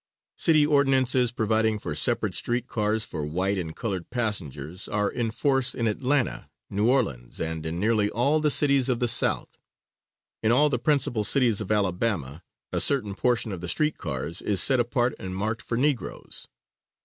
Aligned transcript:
City 0.35 0.65
ordinances 0.65 1.31
providing 1.31 1.77
for 1.77 1.93
separate 1.93 2.33
street 2.33 2.67
cars 2.67 3.05
for 3.05 3.23
white 3.23 3.59
and 3.59 3.75
colored 3.75 4.09
passengers, 4.09 4.87
are 4.87 5.11
in 5.11 5.29
force 5.29 5.75
in 5.75 5.85
Atlanta, 5.85 6.49
New 6.71 6.89
Orleans, 6.89 7.39
and 7.39 7.63
in 7.67 7.79
nearly 7.79 8.09
all 8.09 8.39
the 8.39 8.49
cities 8.49 8.89
of 8.89 8.97
the 8.97 9.07
South. 9.07 9.59
In 10.41 10.51
all 10.51 10.69
the 10.71 10.79
principal 10.79 11.23
cities 11.23 11.61
of 11.61 11.71
Alabama, 11.71 12.41
a 12.71 12.79
certain 12.79 13.13
portion 13.13 13.51
of 13.51 13.61
the 13.61 13.67
street 13.69 13.99
cars 13.99 14.41
is 14.41 14.59
set 14.59 14.79
apart 14.79 15.13
and 15.19 15.35
marked 15.35 15.61
for 15.61 15.77
negroes. 15.77 16.47